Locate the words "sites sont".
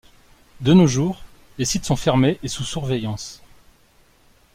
1.65-1.95